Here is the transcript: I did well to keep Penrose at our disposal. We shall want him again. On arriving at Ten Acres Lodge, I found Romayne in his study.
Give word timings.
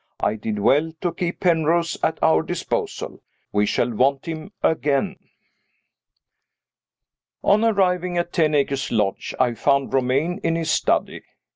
I 0.19 0.33
did 0.33 0.57
well 0.57 0.91
to 1.01 1.13
keep 1.13 1.41
Penrose 1.41 1.95
at 2.01 2.17
our 2.23 2.41
disposal. 2.41 3.21
We 3.51 3.67
shall 3.67 3.91
want 3.93 4.25
him 4.25 4.51
again. 4.63 5.15
On 7.43 7.63
arriving 7.63 8.17
at 8.17 8.33
Ten 8.33 8.55
Acres 8.55 8.91
Lodge, 8.91 9.35
I 9.39 9.53
found 9.53 9.93
Romayne 9.93 10.39
in 10.43 10.55
his 10.55 10.71
study. 10.71 11.21